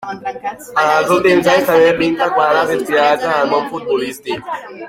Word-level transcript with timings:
En 0.11 0.79
els 0.93 1.11
últims 1.17 1.49
anys 1.53 1.69
també 1.73 1.91
pinta 2.01 2.31
quadres 2.39 2.75
inspirats 2.79 3.29
en 3.31 3.37
el 3.39 3.55
món 3.55 3.73
futbolístic. 3.75 4.53